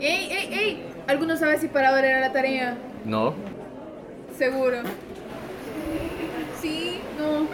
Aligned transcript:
¡Ey, 0.00 0.28
ey, 0.30 0.54
ey! 0.54 0.84
¿Alguno 1.08 1.36
sabe 1.36 1.58
si 1.58 1.68
para 1.68 1.88
ahora 1.88 2.08
era 2.08 2.20
la 2.20 2.32
tarea? 2.32 2.76
No. 3.04 3.34
Seguro. 4.36 4.78
Sí, 6.60 7.00
no. 7.18 7.48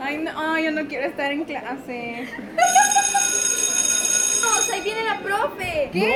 Ay, 0.00 0.18
no, 0.18 0.30
ay, 0.36 0.64
yo 0.64 0.70
no 0.72 0.88
quiero 0.88 1.06
estar 1.06 1.30
en 1.30 1.44
clase. 1.44 2.28
¡Vamos, 4.42 4.70
ahí 4.72 4.80
viene 4.80 5.04
la 5.04 5.18
profe! 5.20 5.90
¿Qué? 5.92 6.14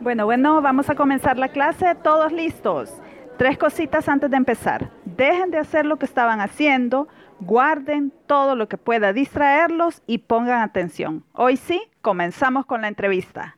Bueno, 0.00 0.26
bueno, 0.26 0.60
vamos 0.60 0.90
a 0.90 0.94
comenzar 0.94 1.38
la 1.38 1.48
clase. 1.48 1.94
Todos 1.94 2.32
listos. 2.32 2.92
Tres 3.38 3.56
cositas 3.56 4.08
antes 4.08 4.30
de 4.30 4.36
empezar. 4.36 4.90
Dejen 5.04 5.50
de 5.50 5.58
hacer 5.58 5.86
lo 5.86 5.96
que 5.96 6.04
estaban 6.04 6.40
haciendo, 6.40 7.08
guarden 7.40 8.12
todo 8.26 8.56
lo 8.56 8.68
que 8.68 8.78
pueda 8.78 9.12
distraerlos 9.12 10.02
y 10.06 10.18
pongan 10.18 10.62
atención. 10.62 11.24
Hoy 11.32 11.56
sí, 11.56 11.82
comenzamos 12.00 12.66
con 12.66 12.82
la 12.82 12.88
entrevista. 12.88 13.56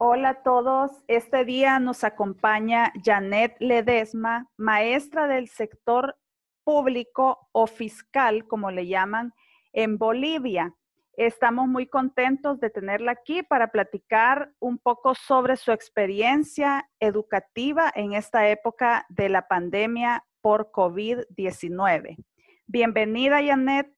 Hola 0.00 0.28
a 0.28 0.42
todos. 0.42 0.92
Este 1.08 1.44
día 1.44 1.80
nos 1.80 2.04
acompaña 2.04 2.92
Janet 3.04 3.56
Ledesma, 3.58 4.46
maestra 4.56 5.26
del 5.26 5.48
sector 5.48 6.16
público 6.64 7.48
o 7.52 7.66
fiscal, 7.66 8.46
como 8.46 8.70
le 8.70 8.86
llaman, 8.86 9.34
en 9.72 9.98
Bolivia. 9.98 10.74
Estamos 11.18 11.66
muy 11.66 11.88
contentos 11.88 12.60
de 12.60 12.70
tenerla 12.70 13.10
aquí 13.10 13.42
para 13.42 13.72
platicar 13.72 14.52
un 14.60 14.78
poco 14.78 15.16
sobre 15.16 15.56
su 15.56 15.72
experiencia 15.72 16.88
educativa 17.00 17.90
en 17.92 18.12
esta 18.12 18.48
época 18.48 19.04
de 19.08 19.28
la 19.28 19.48
pandemia 19.48 20.24
por 20.40 20.70
COVID-19. 20.70 22.24
Bienvenida, 22.68 23.44
Janet. 23.44 23.92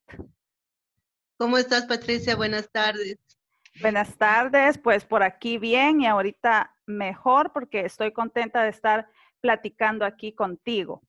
¿Cómo 1.37 1.59
estás, 1.59 1.84
Patricia? 1.84 2.37
Buenas 2.37 2.70
tardes. 2.70 3.18
Buenas 3.82 4.16
tardes, 4.16 4.79
pues 4.79 5.05
por 5.05 5.23
aquí 5.23 5.59
bien 5.59 6.01
y 6.01 6.07
ahorita 6.07 6.74
mejor 6.87 7.52
porque 7.52 7.84
estoy 7.84 8.15
contenta 8.15 8.62
de 8.62 8.71
estar 8.71 9.10
platicando 9.43 10.07
aquí 10.07 10.32
contigo. 10.32 11.02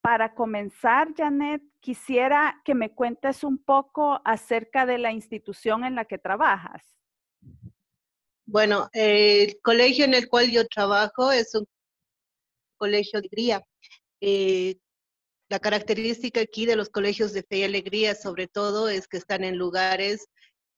Para 0.00 0.34
comenzar, 0.34 1.14
Janet, 1.16 1.62
quisiera 1.80 2.60
que 2.64 2.74
me 2.74 2.94
cuentes 2.94 3.44
un 3.44 3.58
poco 3.58 4.20
acerca 4.24 4.86
de 4.86 4.98
la 4.98 5.12
institución 5.12 5.84
en 5.84 5.94
la 5.94 6.04
que 6.04 6.18
trabajas. 6.18 6.82
Bueno, 8.46 8.88
el 8.92 9.60
colegio 9.60 10.04
en 10.04 10.14
el 10.14 10.28
cual 10.28 10.50
yo 10.50 10.66
trabajo 10.66 11.30
es 11.30 11.54
un 11.54 11.66
colegio 12.78 13.20
de 13.20 13.26
alegría. 13.26 13.62
Eh, 14.20 14.76
la 15.50 15.58
característica 15.58 16.40
aquí 16.40 16.66
de 16.66 16.76
los 16.76 16.88
colegios 16.88 17.32
de 17.32 17.42
fe 17.42 17.58
y 17.58 17.64
alegría, 17.64 18.14
sobre 18.14 18.48
todo, 18.48 18.88
es 18.88 19.08
que 19.08 19.16
están 19.16 19.44
en 19.44 19.56
lugares 19.56 20.28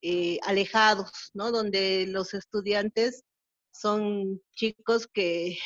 eh, 0.03 0.39
alejados, 0.43 1.31
¿no? 1.35 1.51
Donde 1.53 2.07
los 2.09 2.35
estudiantes 2.35 3.25
son 3.73 4.41
chicos 4.53 5.07
que 5.07 5.59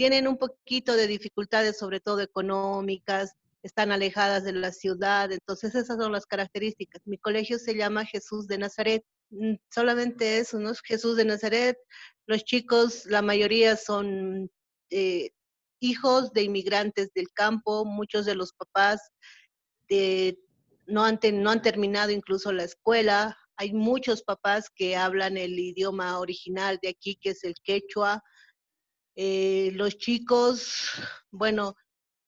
tienen 0.00 0.26
un 0.26 0.38
poquito 0.38 0.96
de 0.96 1.06
dificultades, 1.06 1.76
sobre 1.76 2.00
todo 2.00 2.22
económicas, 2.22 3.34
están 3.62 3.92
alejadas 3.92 4.44
de 4.44 4.54
la 4.54 4.72
ciudad, 4.72 5.30
entonces 5.30 5.74
esas 5.74 5.98
son 5.98 6.10
las 6.10 6.24
características. 6.24 7.02
Mi 7.04 7.18
colegio 7.18 7.58
se 7.58 7.74
llama 7.74 8.06
Jesús 8.06 8.46
de 8.48 8.56
Nazaret, 8.56 9.04
mm, 9.28 9.56
solamente 9.68 10.38
eso, 10.38 10.58
¿no? 10.58 10.72
Jesús 10.86 11.18
de 11.18 11.26
Nazaret, 11.26 11.76
los 12.24 12.44
chicos, 12.44 13.04
la 13.04 13.20
mayoría 13.20 13.76
son 13.76 14.50
eh, 14.88 15.32
hijos 15.80 16.32
de 16.32 16.44
inmigrantes 16.44 17.12
del 17.12 17.28
campo, 17.34 17.84
muchos 17.84 18.24
de 18.24 18.36
los 18.36 18.54
papás 18.54 19.02
han 19.90 20.38
no 20.86 21.50
han 21.50 21.60
terminado 21.60 22.10
incluso 22.10 22.52
la 22.52 22.64
escuela, 22.64 23.36
hay 23.56 23.74
muchos 23.74 24.22
papás 24.22 24.70
que 24.74 24.96
hablan 24.96 25.36
el 25.36 25.58
idioma 25.58 26.18
original 26.18 26.78
de 26.80 26.88
aquí, 26.88 27.16
que 27.20 27.30
es 27.30 27.44
el 27.44 27.52
quechua, 27.62 28.22
eh, 29.16 29.70
los 29.74 29.98
chicos, 29.98 30.90
bueno, 31.30 31.76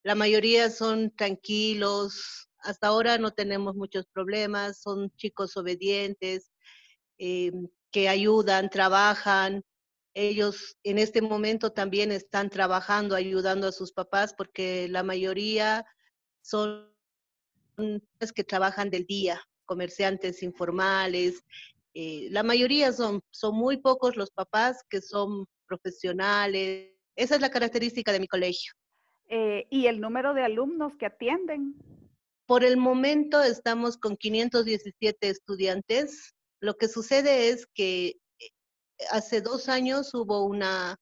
la 0.03 0.15
mayoría 0.15 0.71
son 0.71 1.11
tranquilos, 1.15 2.49
hasta 2.59 2.89
ahora 2.89 3.19
no 3.19 3.31
tenemos 3.31 3.75
muchos 3.75 4.07
problemas, 4.07 4.81
son 4.81 5.11
chicos 5.17 5.57
obedientes, 5.57 6.53
eh, 7.19 7.53
que 7.91 8.09
ayudan, 8.09 8.71
trabajan. 8.71 9.63
Ellos 10.15 10.77
en 10.83 10.99
este 10.99 11.23
momento 11.23 11.73
también 11.73 12.13
están 12.13 12.51
trabajando, 12.51 13.15
ayudando 13.15 13.69
a 13.69 13.73
sus 13.73 13.93
papás, 13.93 14.35
porque 14.35 14.89
la 14.89 15.03
mayoría 15.03 15.85
son 16.43 16.93
que 18.35 18.45
trabajan 18.45 18.91
del 18.91 19.07
día, 19.07 19.41
comerciantes 19.65 20.43
informales. 20.43 21.43
Eh, 21.95 22.29
la 22.31 22.43
mayoría 22.43 22.93
son, 22.93 23.23
son 23.31 23.57
muy 23.57 23.79
pocos 23.79 24.17
los 24.17 24.31
papás 24.31 24.83
que 24.89 25.01
son 25.01 25.47
profesionales. 25.73 26.91
Esa 27.17 27.35
es 27.37 27.41
la 27.41 27.51
característica 27.51 28.13
de 28.13 28.21
mi 28.21 28.27
colegio. 28.27 28.73
Eh, 29.29 29.67
¿Y 29.71 29.87
el 29.87 30.01
número 30.01 30.35
de 30.35 30.43
alumnos 30.43 30.97
que 30.97 31.07
atienden? 31.07 31.75
Por 32.47 32.65
el 32.65 32.77
momento 32.77 33.43
estamos 33.43 33.97
con 33.97 34.17
517 34.17 35.29
estudiantes. 35.29 36.35
Lo 36.61 36.75
que 36.75 36.89
sucede 36.89 37.49
es 37.49 37.67
que 37.67 38.09
eh, 38.09 38.51
hace 39.11 39.41
dos 39.41 39.69
años 39.69 40.13
hubo 40.15 40.45
una 40.45 40.97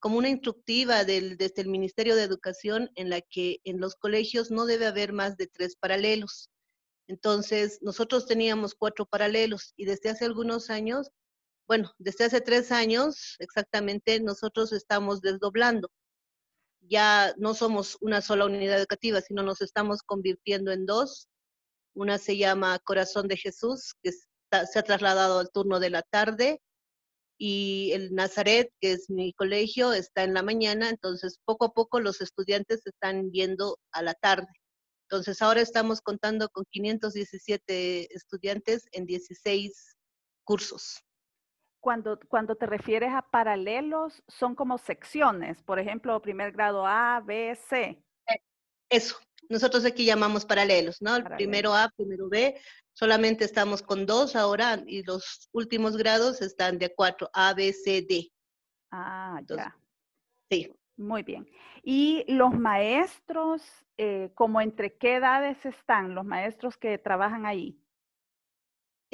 como 0.00 0.18
una 0.18 0.28
instructiva 0.28 1.04
del, 1.04 1.36
desde 1.36 1.62
el 1.62 1.68
Ministerio 1.68 2.16
de 2.16 2.24
Educación 2.24 2.90
en 2.96 3.08
la 3.08 3.20
que 3.20 3.60
en 3.62 3.78
los 3.78 3.94
colegios 3.94 4.50
no 4.50 4.66
debe 4.66 4.86
haber 4.86 5.12
más 5.12 5.36
de 5.36 5.46
tres 5.46 5.76
paralelos. 5.76 6.50
Entonces, 7.06 7.78
nosotros 7.82 8.26
teníamos 8.26 8.74
cuatro 8.74 9.06
paralelos 9.06 9.74
y 9.76 9.84
desde 9.84 10.10
hace 10.10 10.24
algunos 10.24 10.70
años 10.70 11.08
bueno, 11.72 11.90
desde 11.96 12.26
hace 12.26 12.42
tres 12.42 12.70
años 12.70 13.36
exactamente 13.38 14.20
nosotros 14.20 14.74
estamos 14.74 15.22
desdoblando. 15.22 15.90
Ya 16.82 17.32
no 17.38 17.54
somos 17.54 17.96
una 18.02 18.20
sola 18.20 18.44
unidad 18.44 18.78
educativa, 18.78 19.22
sino 19.22 19.42
nos 19.42 19.62
estamos 19.62 20.02
convirtiendo 20.02 20.70
en 20.70 20.84
dos. 20.84 21.28
Una 21.94 22.18
se 22.18 22.36
llama 22.36 22.78
Corazón 22.80 23.26
de 23.26 23.38
Jesús, 23.38 23.94
que 24.02 24.12
se 24.12 24.78
ha 24.78 24.82
trasladado 24.82 25.38
al 25.38 25.50
turno 25.50 25.80
de 25.80 25.88
la 25.88 26.02
tarde, 26.02 26.60
y 27.38 27.92
el 27.94 28.14
Nazaret, 28.14 28.70
que 28.78 28.92
es 28.92 29.08
mi 29.08 29.32
colegio, 29.32 29.94
está 29.94 30.24
en 30.24 30.34
la 30.34 30.42
mañana, 30.42 30.90
entonces 30.90 31.38
poco 31.46 31.64
a 31.64 31.72
poco 31.72 32.00
los 32.00 32.20
estudiantes 32.20 32.86
están 32.86 33.30
viendo 33.30 33.78
a 33.92 34.02
la 34.02 34.12
tarde. 34.12 34.52
Entonces 35.08 35.40
ahora 35.40 35.62
estamos 35.62 36.02
contando 36.02 36.50
con 36.50 36.66
517 36.70 38.14
estudiantes 38.14 38.88
en 38.92 39.06
16 39.06 39.96
cursos 40.44 41.02
cuando, 41.82 42.18
cuando 42.28 42.54
te 42.54 42.64
refieres 42.66 43.10
a 43.12 43.22
paralelos, 43.22 44.22
son 44.28 44.54
como 44.54 44.78
secciones, 44.78 45.60
por 45.62 45.80
ejemplo, 45.80 46.22
primer 46.22 46.52
grado 46.52 46.86
A, 46.86 47.20
B, 47.20 47.54
C. 47.56 48.00
Eh, 48.28 48.40
eso, 48.88 49.16
nosotros 49.48 49.84
aquí 49.84 50.06
llamamos 50.06 50.46
paralelos, 50.46 51.02
¿no? 51.02 51.16
El 51.16 51.24
primero 51.24 51.74
A, 51.74 51.90
primero 51.96 52.28
B, 52.28 52.56
solamente 52.92 53.44
estamos 53.44 53.82
con 53.82 54.06
dos 54.06 54.36
ahora 54.36 54.80
y 54.86 55.02
los 55.02 55.50
últimos 55.52 55.96
grados 55.96 56.40
están 56.40 56.78
de 56.78 56.94
cuatro, 56.94 57.28
A, 57.34 57.52
B, 57.52 57.72
C, 57.72 58.06
D. 58.08 58.30
Ah, 58.92 59.40
ya. 59.48 59.76
Sí. 60.48 60.72
Muy 60.96 61.24
bien. 61.24 61.50
¿Y 61.82 62.24
los 62.28 62.54
maestros, 62.54 63.62
eh, 63.96 64.30
como 64.34 64.60
entre 64.60 64.96
qué 64.96 65.16
edades 65.16 65.66
están 65.66 66.14
los 66.14 66.24
maestros 66.24 66.76
que 66.76 66.96
trabajan 66.98 67.44
ahí? 67.44 67.81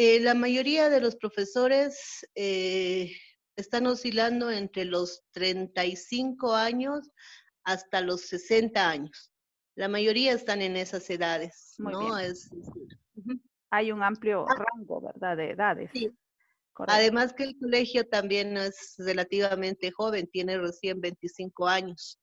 Eh, 0.01 0.21
la 0.21 0.35
mayoría 0.35 0.89
de 0.91 1.01
los 1.01 1.17
profesores 1.17 2.25
eh, 2.37 3.11
están 3.57 3.85
oscilando 3.89 4.49
entre 4.49 4.85
los 4.85 5.25
35 5.33 6.55
años 6.55 7.11
hasta 7.65 8.01
los 8.01 8.21
60 8.29 8.89
años. 8.89 9.33
La 9.75 9.89
mayoría 9.89 10.33
están 10.35 10.63
en 10.63 10.77
esas 10.77 11.11
edades, 11.11 11.75
¿no? 11.79 12.17
Es, 12.17 12.49
Hay 13.71 13.91
un 13.91 14.05
amplio 14.05 14.47
ah. 14.49 14.55
rango, 14.73 15.01
¿verdad? 15.01 15.37
De 15.37 15.51
edades. 15.51 15.91
Sí. 15.93 16.17
Además 16.77 17.33
que 17.33 17.43
el 17.43 17.59
colegio 17.59 18.07
también 18.09 18.57
es 18.57 18.95
relativamente 18.99 19.91
joven, 19.91 20.29
tiene 20.29 20.59
recién 20.59 21.01
25 21.01 21.67
años. 21.67 22.21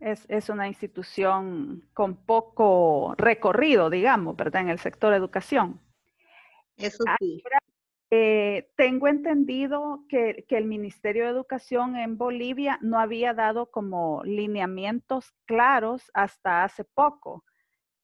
Es, 0.00 0.26
es, 0.28 0.48
una 0.48 0.66
institución 0.66 1.88
con 1.94 2.16
poco 2.26 3.14
recorrido, 3.16 3.88
digamos, 3.88 4.34
¿verdad? 4.34 4.62
En 4.62 4.70
el 4.70 4.80
sector 4.80 5.14
educación. 5.14 5.85
Eso 6.76 7.04
sí. 7.20 7.42
Eh, 8.10 8.70
tengo 8.76 9.08
entendido 9.08 10.04
que, 10.08 10.44
que, 10.48 10.56
el 10.56 10.66
Ministerio 10.66 11.24
de 11.24 11.30
Educación 11.30 11.96
en 11.96 12.16
Bolivia 12.16 12.78
no 12.80 13.00
había 13.00 13.34
dado 13.34 13.70
como 13.70 14.22
lineamientos 14.24 15.32
claros 15.44 16.04
hasta 16.14 16.62
hace 16.62 16.84
poco, 16.84 17.44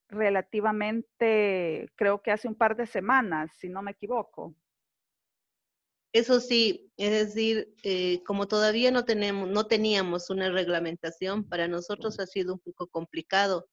relativamente, 0.08 1.88
creo 1.94 2.20
que 2.20 2.32
hace 2.32 2.48
un 2.48 2.56
par 2.56 2.76
de 2.76 2.86
semanas, 2.86 3.52
si 3.56 3.68
no 3.68 3.80
me 3.80 3.92
equivoco. 3.92 4.56
Eso 6.12 6.40
sí, 6.40 6.92
es 6.96 7.10
decir, 7.12 7.72
eh, 7.84 8.22
como 8.24 8.48
todavía 8.48 8.90
no 8.90 9.04
tenemos, 9.04 9.48
no 9.48 9.66
teníamos 9.66 10.30
una 10.30 10.50
reglamentación, 10.50 11.48
para 11.48 11.68
nosotros 11.68 12.18
ha 12.18 12.26
sido 12.26 12.54
un 12.54 12.60
poco 12.60 12.88
complicado 12.88 13.68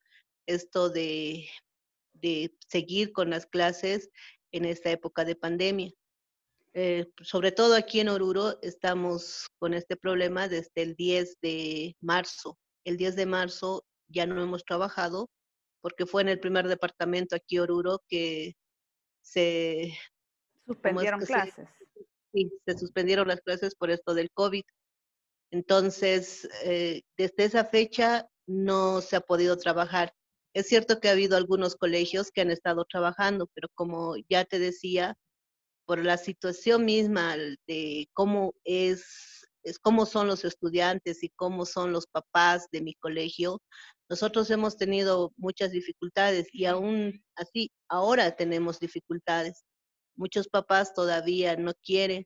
esto 0.45 0.89
de 0.89 1.47
de 2.21 2.55
seguir 2.67 3.11
con 3.11 3.29
las 3.29 3.45
clases 3.45 4.09
en 4.51 4.65
esta 4.65 4.89
época 4.91 5.25
de 5.25 5.35
pandemia. 5.35 5.91
Eh, 6.73 7.11
sobre 7.21 7.51
todo 7.51 7.75
aquí 7.75 7.99
en 7.99 8.09
Oruro 8.09 8.59
estamos 8.61 9.47
con 9.57 9.73
este 9.73 9.95
problema 9.95 10.47
desde 10.47 10.81
el 10.83 10.95
10 10.95 11.37
de 11.41 11.95
marzo. 11.99 12.57
El 12.83 12.97
10 12.97 13.15
de 13.15 13.25
marzo 13.25 13.85
ya 14.07 14.25
no 14.25 14.41
hemos 14.41 14.63
trabajado 14.63 15.29
porque 15.81 16.05
fue 16.05 16.21
en 16.21 16.29
el 16.29 16.39
primer 16.39 16.67
departamento 16.67 17.35
aquí 17.35 17.57
Oruro 17.57 18.01
que 18.07 18.55
se 19.21 19.93
suspendieron 20.65 21.21
clases. 21.21 21.67
sí, 22.33 22.51
se 22.65 22.77
suspendieron 22.77 23.27
las 23.27 23.41
clases 23.41 23.75
por 23.75 23.89
esto 23.89 24.13
del 24.13 24.31
COVID. 24.31 24.63
Entonces, 25.51 26.47
eh, 26.63 27.01
desde 27.17 27.45
esa 27.45 27.65
fecha 27.65 28.27
no 28.45 29.01
se 29.01 29.15
ha 29.15 29.21
podido 29.21 29.57
trabajar. 29.57 30.13
Es 30.53 30.67
cierto 30.67 30.99
que 30.99 31.09
ha 31.09 31.13
habido 31.13 31.37
algunos 31.37 31.75
colegios 31.75 32.31
que 32.31 32.41
han 32.41 32.51
estado 32.51 32.85
trabajando, 32.85 33.47
pero 33.53 33.69
como 33.75 34.15
ya 34.29 34.45
te 34.45 34.59
decía, 34.59 35.15
por 35.85 36.03
la 36.03 36.17
situación 36.17 36.85
misma 36.85 37.35
de 37.67 38.07
cómo 38.13 38.53
es, 38.63 39.47
es 39.63 39.79
cómo 39.79 40.05
son 40.05 40.27
los 40.27 40.45
estudiantes 40.45 41.23
y 41.23 41.29
cómo 41.29 41.65
son 41.65 41.91
los 41.91 42.07
papás 42.07 42.67
de 42.71 42.81
mi 42.81 42.95
colegio, 42.95 43.61
nosotros 44.09 44.49
hemos 44.51 44.77
tenido 44.77 45.33
muchas 45.37 45.71
dificultades 45.71 46.47
y 46.53 46.65
aún 46.65 47.23
así 47.35 47.71
ahora 47.89 48.35
tenemos 48.35 48.79
dificultades. 48.79 49.63
Muchos 50.15 50.47
papás 50.47 50.93
todavía 50.93 51.55
no 51.57 51.73
quieren 51.83 52.25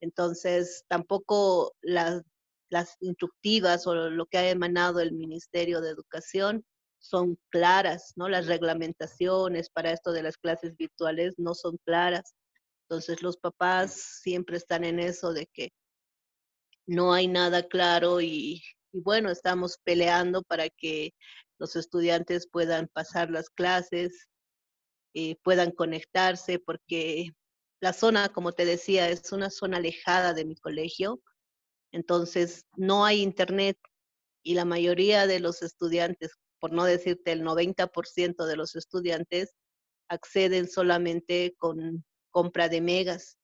entonces, 0.00 0.84
tampoco 0.88 1.74
las, 1.82 2.22
las 2.70 2.96
instructivas 3.00 3.86
o 3.86 3.94
lo 3.94 4.26
que 4.26 4.38
ha 4.38 4.50
emanado 4.50 5.00
el 5.00 5.12
Ministerio 5.12 5.80
de 5.80 5.90
Educación 5.90 6.64
son 7.00 7.38
claras, 7.50 8.12
¿no? 8.16 8.28
Las 8.28 8.46
reglamentaciones 8.46 9.70
para 9.70 9.92
esto 9.92 10.12
de 10.12 10.22
las 10.22 10.36
clases 10.36 10.76
virtuales 10.76 11.34
no 11.38 11.54
son 11.54 11.78
claras. 11.84 12.34
Entonces, 12.88 13.22
los 13.22 13.36
papás 13.36 14.20
siempre 14.22 14.56
están 14.56 14.84
en 14.84 15.00
eso 15.00 15.32
de 15.32 15.46
que 15.52 15.70
no 16.86 17.12
hay 17.12 17.26
nada 17.28 17.66
claro 17.66 18.20
y, 18.20 18.62
y 18.92 19.00
bueno, 19.00 19.30
estamos 19.30 19.78
peleando 19.84 20.42
para 20.42 20.68
que 20.68 21.12
los 21.58 21.76
estudiantes 21.76 22.48
puedan 22.50 22.88
pasar 22.88 23.30
las 23.30 23.50
clases, 23.50 24.28
eh, 25.14 25.36
puedan 25.42 25.70
conectarse, 25.72 26.58
porque 26.58 27.30
la 27.80 27.92
zona, 27.92 28.28
como 28.28 28.52
te 28.52 28.64
decía, 28.64 29.08
es 29.08 29.32
una 29.32 29.50
zona 29.50 29.78
alejada 29.78 30.34
de 30.34 30.44
mi 30.44 30.56
colegio, 30.56 31.20
entonces 31.92 32.64
no 32.76 33.04
hay 33.04 33.22
internet 33.22 33.76
y 34.42 34.54
la 34.54 34.64
mayoría 34.64 35.26
de 35.26 35.40
los 35.40 35.62
estudiantes, 35.62 36.32
por 36.60 36.72
no 36.72 36.84
decirte 36.84 37.32
el 37.32 37.42
90% 37.42 38.46
de 38.46 38.56
los 38.56 38.76
estudiantes, 38.76 39.54
acceden 40.08 40.68
solamente 40.68 41.54
con 41.58 42.04
compra 42.30 42.68
de 42.68 42.80
megas. 42.80 43.36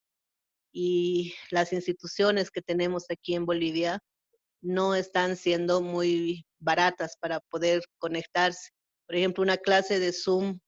Y 0.73 1.35
las 1.51 1.73
instituciones 1.73 2.51
que 2.51 2.63
tenemos 2.63 3.07
aquí 3.11 3.35
en 3.35 3.47
Bolivia 3.47 4.01
no 4.61 4.95
están 4.95 5.37
siendo 5.37 5.81
muy 5.81 6.47
baratas 6.59 7.17
para 7.19 7.41
poder 7.41 7.83
conectarse. 7.99 8.71
Por 9.07 9.17
ejemplo, 9.17 9.43
una 9.43 9.57
clase 9.57 9.99
de 9.99 10.13
Zoom 10.13 10.59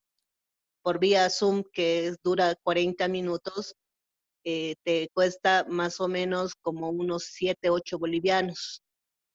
por 0.88 0.98
vía 0.98 1.28
Zoom 1.28 1.64
que 1.72 2.14
dura 2.22 2.54
40 2.62 3.08
minutos, 3.08 3.74
eh, 4.44 4.74
te 4.84 5.10
cuesta 5.12 5.66
más 5.68 6.00
o 6.00 6.08
menos 6.08 6.54
como 6.62 6.88
unos 6.88 7.24
7, 7.24 7.68
8 7.68 7.98
bolivianos, 7.98 8.82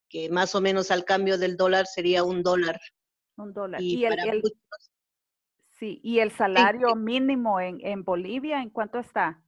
que 0.08 0.28
más 0.30 0.56
o 0.56 0.60
menos 0.60 0.90
al 0.90 1.04
cambio 1.04 1.38
del 1.38 1.56
dólar 1.56 1.86
sería 1.86 2.24
un 2.24 2.42
dólar. 2.42 2.80
Un 3.36 3.52
dólar. 3.52 3.80
Y, 3.82 4.04
el, 4.04 4.42
sí, 5.70 6.00
¿y 6.02 6.20
el 6.20 6.30
salario 6.30 6.94
mínimo 6.94 7.60
en, 7.60 7.78
en, 7.80 8.04
Bolivia, 8.04 8.62
en 8.62 8.70
cuánto 8.70 8.98
está? 8.98 9.42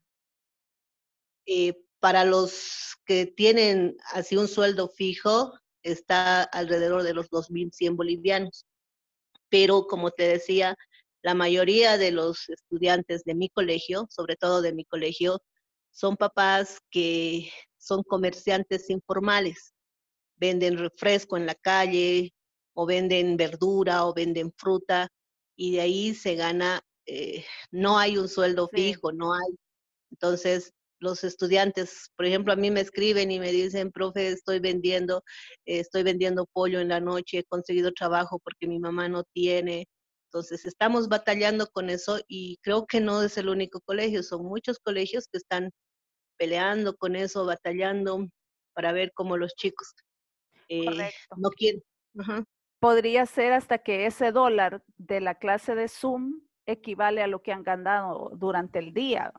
Eh, 1.46 1.74
para 2.00 2.24
los 2.24 2.96
que 3.04 3.26
tienen 3.26 3.96
así 4.12 4.36
un 4.36 4.48
sueldo 4.48 4.88
fijo, 4.88 5.52
está 5.82 6.42
alrededor 6.42 7.04
de 7.04 7.14
los 7.14 7.30
2.100 7.30 7.96
bolivianos. 7.96 8.66
Pero 9.48 9.86
como 9.86 10.10
te 10.10 10.26
decía, 10.26 10.76
la 11.22 11.34
mayoría 11.34 11.96
de 11.98 12.10
los 12.10 12.48
estudiantes 12.48 13.24
de 13.24 13.34
mi 13.34 13.48
colegio, 13.48 14.06
sobre 14.10 14.36
todo 14.36 14.62
de 14.62 14.72
mi 14.72 14.84
colegio, 14.84 15.40
son 15.90 16.16
papás 16.16 16.80
que 16.90 17.50
son 17.78 18.02
comerciantes 18.02 18.90
informales. 18.90 19.72
Venden 20.36 20.76
refresco 20.76 21.36
en 21.36 21.46
la 21.46 21.54
calle 21.54 22.34
o 22.76 22.86
venden 22.86 23.36
verdura 23.36 24.06
o 24.06 24.14
venden 24.14 24.52
fruta 24.56 25.08
y 25.56 25.72
de 25.72 25.80
ahí 25.80 26.14
se 26.14 26.34
gana, 26.36 26.80
eh, 27.06 27.44
no 27.70 27.98
hay 27.98 28.18
un 28.18 28.28
sueldo 28.28 28.68
fijo, 28.68 29.12
no 29.12 29.34
hay. 29.34 29.54
Entonces, 30.10 30.72
los 31.00 31.24
estudiantes, 31.24 32.10
por 32.16 32.26
ejemplo, 32.26 32.52
a 32.52 32.56
mí 32.56 32.70
me 32.70 32.80
escriben 32.80 33.30
y 33.30 33.40
me 33.40 33.52
dicen, 33.52 33.92
profe, 33.92 34.28
estoy 34.28 34.60
vendiendo, 34.60 35.22
eh, 35.66 35.80
estoy 35.80 36.02
vendiendo 36.02 36.46
pollo 36.52 36.80
en 36.80 36.88
la 36.88 37.00
noche, 37.00 37.38
he 37.38 37.44
conseguido 37.44 37.92
trabajo 37.92 38.38
porque 38.40 38.66
mi 38.66 38.78
mamá 38.78 39.08
no 39.08 39.24
tiene, 39.32 39.86
entonces, 40.36 40.66
estamos 40.66 41.08
batallando 41.08 41.66
con 41.68 41.88
eso 41.88 42.20
y 42.28 42.58
creo 42.62 42.86
que 42.86 43.00
no 43.00 43.22
es 43.22 43.38
el 43.38 43.48
único 43.48 43.80
colegio, 43.80 44.22
son 44.22 44.44
muchos 44.44 44.78
colegios 44.78 45.28
que 45.32 45.38
están 45.38 45.70
peleando 46.36 46.94
con 46.96 47.16
eso, 47.16 47.46
batallando 47.46 48.26
para 48.74 48.92
ver 48.92 49.12
cómo 49.14 49.38
los 49.38 49.54
chicos 49.54 49.94
eh, 50.68 50.84
no 51.38 51.48
quieren. 51.50 51.82
Podría 52.80 53.26
ser 53.26 53.52
hasta 53.52 53.78
que 53.78 54.06
ese 54.06 54.32
dólar 54.32 54.82
de 54.98 55.20
la 55.20 55.34
clase 55.34 55.74
de 55.74 55.88
Zoom 55.88 56.40
equivale 56.66 57.22
a 57.22 57.26
lo 57.26 57.42
que 57.42 57.52
han 57.52 57.62
ganado 57.62 58.30
durante 58.34 58.78
el 58.78 58.92
día. 58.92 59.32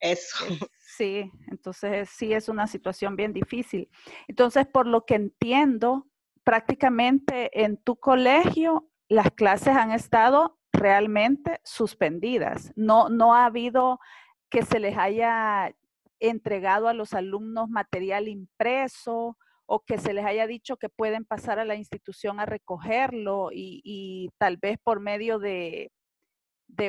Eso. 0.00 0.44
Sí, 0.78 1.30
entonces 1.48 2.08
sí 2.10 2.32
es 2.32 2.48
una 2.48 2.66
situación 2.66 3.16
bien 3.16 3.32
difícil. 3.32 3.90
Entonces, 4.28 4.66
por 4.66 4.86
lo 4.86 5.04
que 5.04 5.16
entiendo, 5.16 6.06
prácticamente 6.44 7.64
en 7.64 7.78
tu 7.78 7.96
colegio 7.96 8.88
las 9.08 9.30
clases 9.32 9.76
han 9.76 9.90
estado 9.90 10.58
realmente 10.72 11.60
suspendidas. 11.64 12.72
No, 12.76 13.08
no 13.08 13.34
ha 13.34 13.46
habido 13.46 13.98
que 14.50 14.62
se 14.62 14.78
les 14.78 14.96
haya 14.96 15.74
entregado 16.20 16.88
a 16.88 16.94
los 16.94 17.12
alumnos 17.12 17.68
material 17.68 18.28
impreso 18.28 19.36
o 19.66 19.80
que 19.80 19.98
se 19.98 20.12
les 20.12 20.24
haya 20.24 20.46
dicho 20.46 20.76
que 20.76 20.88
pueden 20.88 21.24
pasar 21.24 21.58
a 21.58 21.64
la 21.64 21.74
institución 21.74 22.40
a 22.40 22.46
recogerlo 22.46 23.50
y, 23.52 24.30
tal 24.38 24.56
vez 24.56 24.78
por 24.82 25.00
medio 25.00 25.38
de, 25.38 25.90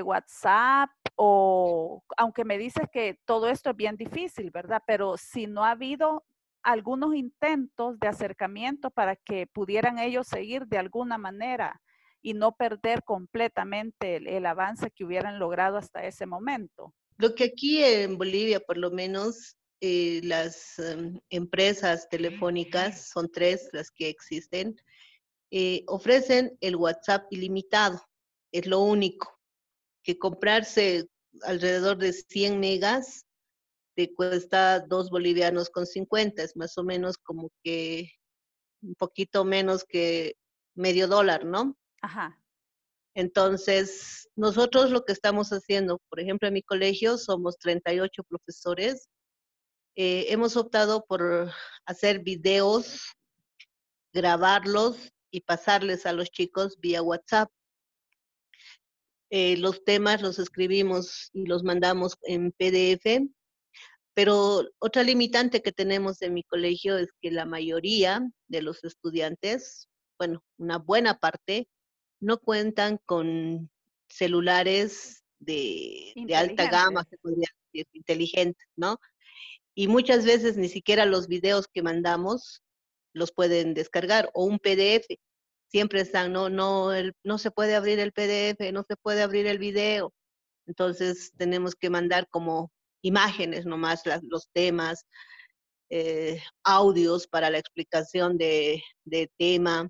WhatsApp 0.04 0.90
o 1.16 2.02
aunque 2.18 2.44
me 2.44 2.58
dices 2.58 2.88
que 2.92 3.20
todo 3.24 3.50
esto 3.50 3.70
es 3.70 3.76
bien 3.76 3.96
difícil, 3.96 4.50
¿verdad? 4.52 4.82
Pero 4.88 5.16
si 5.16 5.48
no 5.48 5.64
ha 5.64 5.72
habido 5.72 6.26
algunos 6.64 7.14
intentos 7.16 8.00
de 8.00 8.08
acercamiento 8.08 8.90
para 8.90 9.16
que 9.16 9.46
pudieran 9.46 10.00
ellos 10.00 10.28
seguir 10.28 10.66
de 10.66 10.80
alguna 10.80 11.18
manera 11.20 11.82
y 12.22 12.34
no 12.34 12.54
perder 12.54 13.04
completamente 13.04 14.16
el, 14.16 14.46
avance 14.48 14.90
que 14.90 15.06
hubieran 15.06 15.38
logrado 15.38 15.78
hasta 15.78 16.04
ese 16.04 16.26
momento. 16.26 16.92
Lo 17.18 17.36
que 17.36 17.44
aquí 17.44 17.84
en 17.84 18.18
Bolivia, 18.18 18.60
por 18.60 18.78
lo 18.78 18.90
menos, 18.90 19.58
eh, 19.88 20.20
las 20.24 20.80
em, 20.80 21.20
empresas 21.30 22.10
telefónicas, 22.10 23.08
son 23.10 23.32
tres 23.32 23.70
las 23.72 23.92
que 23.92 24.10
existen, 24.10 24.76
eh, 25.52 25.84
ofrecen 25.86 26.58
el 26.60 26.76
WhatsApp 26.76 27.28
ilimitado. 27.30 28.02
Es 28.52 28.66
lo 28.66 28.80
único. 28.80 29.40
Que 30.02 30.18
comprarse 30.18 31.08
alrededor 31.44 31.98
de 31.98 32.14
100 32.14 32.60
megas 32.60 33.28
te 33.96 34.12
cuesta 34.12 34.80
dos 34.80 35.12
bolivianos 35.12 35.70
con 35.70 35.86
50, 35.86 36.42
es 36.42 36.56
más 36.56 36.76
o 36.80 36.84
menos 36.84 37.20
como 37.20 37.52
que 37.64 38.10
un 38.82 38.96
poquito 38.96 39.46
menos 39.46 39.84
que 39.84 40.34
medio 40.74 41.08
dólar, 41.08 41.46
¿no? 41.46 41.78
Ajá. 42.02 42.42
Entonces, 43.14 44.28
nosotros 44.36 44.90
lo 44.90 45.06
que 45.06 45.14
estamos 45.14 45.50
haciendo, 45.50 46.02
por 46.10 46.20
ejemplo, 46.20 46.48
en 46.48 46.56
mi 46.56 46.64
colegio 46.64 47.20
somos 47.20 47.60
38 47.60 48.24
profesores. 48.24 49.10
Eh, 49.96 50.26
hemos 50.30 50.58
optado 50.58 51.06
por 51.06 51.52
hacer 51.86 52.20
videos, 52.20 53.14
grabarlos 54.12 55.14
y 55.32 55.42
pasarles 55.42 56.06
a 56.06 56.12
los 56.12 56.30
chicos 56.32 56.78
vía 56.80 57.02
WhatsApp. 57.02 57.50
Eh, 59.30 59.58
los 59.58 59.84
temas 59.86 60.22
los 60.22 60.38
escribimos 60.38 61.30
y 61.34 61.46
los 61.46 61.64
mandamos 61.64 62.18
en 62.24 62.52
PDF, 62.52 63.28
pero 64.14 64.64
otra 64.80 65.04
limitante 65.04 65.62
que 65.62 65.72
tenemos 65.72 66.22
en 66.22 66.34
mi 66.34 66.44
colegio 66.44 66.98
es 66.98 67.10
que 67.22 67.32
la 67.32 67.46
mayoría 67.46 68.22
de 68.48 68.62
los 68.62 68.84
estudiantes, 68.84 69.90
bueno, 70.18 70.44
una 70.58 70.78
buena 70.78 71.20
parte, 71.20 71.68
no 72.20 72.38
cuentan 72.38 73.00
con 73.06 73.70
celulares 74.08 75.24
de, 75.40 76.14
alta 76.36 76.70
gama, 76.70 77.06
se 77.10 77.18
podría 77.18 77.48
decir, 77.74 77.88
inteligentes, 77.94 78.68
¿no? 78.76 79.00
Y 79.76 79.88
muchas 79.88 80.26
veces 80.26 80.58
ni 80.58 80.70
siquiera 80.70 81.06
los 81.06 81.28
videos 81.28 81.68
que 81.68 81.84
mandamos 81.84 82.64
los 83.14 83.32
pueden 83.32 83.74
descargar 83.74 84.30
o 84.34 84.46
un 84.46 84.60
PDF. 84.60 85.08
siempre 85.70 86.02
están, 86.02 86.32
no, 86.32 86.50
no, 86.50 86.90
no 87.24 87.38
se 87.38 87.52
puede 87.52 87.76
abrir 87.76 88.00
el 88.00 88.14
PDF, 88.14 88.72
no 88.72 88.84
se 88.88 88.96
puede 88.96 89.22
abrir 89.22 89.48
el 89.48 89.60
video. 89.60 90.14
Entonces 90.68 91.32
tenemos 91.38 91.76
que 91.76 91.90
mandar 91.90 92.28
como 92.30 92.72
imágenes 93.02 93.66
nomás 93.66 94.04
los 94.24 94.48
temas, 94.54 95.06
eh, 95.90 96.42
audios 96.64 97.28
para 97.28 97.50
la 97.50 97.58
explicación 97.58 98.38
de, 98.38 98.82
de 99.06 99.30
tema. 99.38 99.90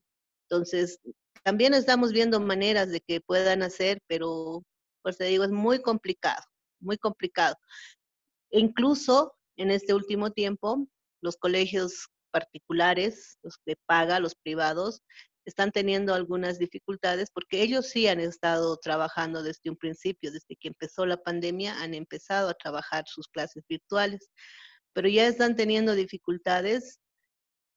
Entonces, 0.50 1.00
también 1.44 1.74
estamos 1.74 2.12
viendo 2.12 2.40
maneras 2.40 2.90
de 2.90 3.02
que 3.02 3.22
puedan 3.22 3.64
hacer, 3.64 4.00
pero 4.08 4.64
pues 5.04 5.18
te 5.18 5.26
digo, 5.26 5.44
es 5.44 5.52
muy 5.52 5.82
complicado, 5.82 6.44
muy 6.80 6.98
complicado. 6.98 7.56
E 8.52 8.60
incluso 8.60 9.34
en 9.58 9.72
este 9.72 9.94
último 9.94 10.32
tiempo, 10.32 10.88
los 11.22 11.38
colegios 11.38 12.08
particulares, 12.32 13.38
los 13.44 13.60
de 13.66 13.78
paga, 13.86 14.20
los 14.20 14.36
privados, 14.36 15.02
están 15.46 15.72
teniendo 15.72 16.14
algunas 16.14 16.58
dificultades 16.58 17.30
porque 17.32 17.62
ellos 17.62 17.88
sí 17.88 18.08
han 18.08 18.20
estado 18.20 18.78
trabajando 18.78 19.44
desde 19.44 19.70
un 19.70 19.78
principio, 19.78 20.32
desde 20.32 20.56
que 20.56 20.70
empezó 20.70 21.06
la 21.06 21.18
pandemia, 21.18 21.82
han 21.82 21.94
empezado 21.94 22.50
a 22.50 22.56
trabajar 22.56 23.06
sus 23.08 23.28
clases 23.28 23.64
virtuales, 23.70 24.30
pero 24.94 25.08
ya 25.08 25.28
están 25.28 25.56
teniendo 25.56 25.94
dificultades 25.94 27.00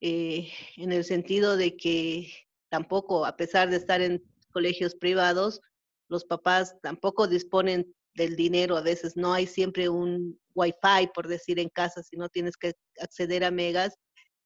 eh, 0.01 0.51
en 0.77 0.93
el 0.93 1.05
sentido 1.05 1.57
de 1.57 1.77
que 1.77 2.33
tampoco, 2.71 3.27
a 3.27 3.37
pesar 3.37 3.69
de 3.71 3.77
estar 3.77 4.01
en 4.01 4.23
colegios 4.51 4.95
privados, 4.95 5.61
los 6.09 6.25
papás 6.25 6.77
tampoco 6.81 7.29
disponen 7.29 7.95
del 8.19 8.37
dinero, 8.37 8.77
a 8.77 8.83
veces 8.83 9.17
no 9.17 9.33
hay 9.33 9.47
siempre 9.47 9.89
un 9.89 10.39
wifi, 10.55 11.09
por 11.15 11.27
decir, 11.27 11.59
en 11.59 11.71
casa, 11.71 12.03
si 12.03 12.17
no 12.17 12.29
tienes 12.29 12.59
que 12.59 12.75
acceder 13.01 13.45
a 13.45 13.51
megas, 13.51 13.99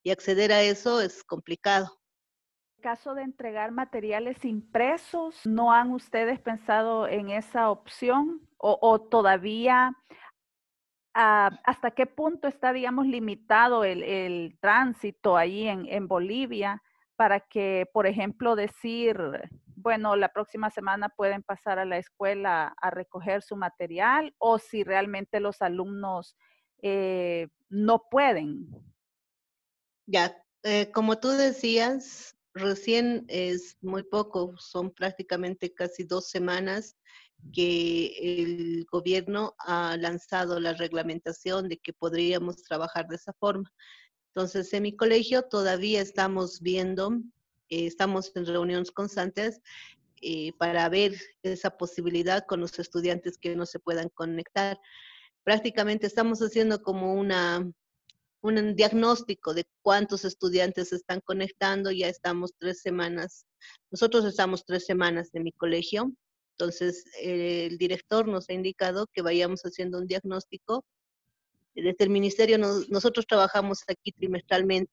y 0.05 0.11
acceder 0.11 0.52
a 0.52 0.62
eso 0.62 1.00
es 1.00 1.23
complicado 1.25 1.91
caso 2.83 3.14
de 3.14 3.23
entregar 3.23 3.71
materiales 3.71 4.45
impresos, 4.45 5.47
¿no 5.47 5.73
han 5.73 5.93
ustedes 5.93 6.41
pensado 6.41 7.09
en 7.09 7.31
esa 7.31 7.71
opción? 7.71 8.43
¿O, 8.59 9.00
todavía 9.00 9.97
ah, 11.14 11.50
hasta 11.64 11.93
qué 11.93 12.07
punto 12.07 12.47
está, 12.49 12.73
digamos, 12.73 13.07
limitado 13.07 13.85
el, 13.85 14.57
tránsito 14.61 15.37
ahí 15.37 15.67
en, 15.67 15.87
en, 15.87 16.07
Bolivia 16.07 16.83
para 17.16 17.40
que, 17.40 17.87
por 17.92 18.07
ejemplo, 18.07 18.57
decir, 18.57 19.16
bueno, 19.76 20.16
la 20.16 20.28
próxima 20.28 20.71
semana 20.71 21.09
pueden 21.09 21.42
pasar 21.42 21.78
a 21.78 21.85
la 21.85 21.99
escuela 21.99 22.75
a 22.81 22.90
recoger 22.90 23.42
su 23.42 23.57
material 23.57 24.35
o 24.38 24.59
si 24.59 24.85
realmente 24.85 25.40
los 25.40 25.62
alumnos 25.62 26.37
eh, 26.83 27.49
no 27.69 28.04
pueden? 28.11 28.69
Ya, 30.07 30.37
eh, 30.64 30.90
como 30.92 31.19
tú 31.19 31.28
decías, 31.28 32.37
recién 32.54 33.25
es 33.28 33.76
muy 33.81 34.02
poco, 34.02 34.54
son 34.59 34.92
prácticamente 34.92 35.73
casi 35.73 36.04
dos 36.04 36.28
semanas 36.28 36.97
que 37.52 38.07
el 38.21 38.85
gobierno 38.90 39.54
ha 39.59 39.97
lanzado 39.97 40.61
la 40.61 40.75
reglamentación 40.75 41.69
de 41.69 41.78
que 41.78 41.92
podríamos 41.92 42.62
trabajar 42.62 43.09
de 43.09 43.16
esa 43.16 43.33
forma. 43.33 43.73
Entonces, 44.35 44.73
en 44.73 44.85
mi 44.85 44.97
colegio 44.97 45.43
todavía 45.43 46.01
estamos 46.01 46.61
viendo, 46.61 47.12
eh, 47.69 47.87
estamos 47.87 48.33
en 48.35 48.47
reuniones 48.47 48.91
constantes 48.91 49.61
eh, 50.23 50.53
para 50.59 50.89
ver 50.89 51.15
esa 51.43 51.77
posibilidad 51.77 52.47
con 52.47 52.61
los 52.61 52.79
estudiantes 52.79 53.37
que 53.39 53.55
no 53.57 53.67
se 53.67 53.79
puedan 53.79 54.09
conectar. 54.09 54.79
Prácticamente 55.45 56.07
estamos 56.07 56.41
haciendo 56.41 56.83
como 56.83 57.15
una 57.15 57.71
un 58.43 58.75
diagnóstico 58.75 59.55
de 59.55 59.65
cuántos 59.83 60.25
estudiantes 60.25 60.93
están 60.93 61.21
conectando. 61.21 61.91
Ya 61.93 62.09
estamos 62.09 62.53
tres 62.59 62.81
semanas, 62.81 63.47
nosotros 63.91 64.25
estamos 64.25 64.65
tres 64.65 64.85
semanas 64.85 65.31
de 65.33 65.41
mi 65.41 65.53
colegio. 65.53 66.12
Entonces, 66.59 67.05
el 67.21 67.79
director 67.79 68.29
nos 68.29 68.49
ha 68.49 68.53
indicado 68.53 69.07
que 69.12 69.23
vayamos 69.23 69.62
haciendo 69.62 69.99
un 69.99 70.07
diagnóstico. 70.07 70.85
Desde 71.75 72.05
el 72.05 72.11
ministerio 72.11 72.59
nosotros 72.59 73.26
trabajamos 73.26 73.83
aquí 73.88 74.12
trimestralmente. 74.12 74.93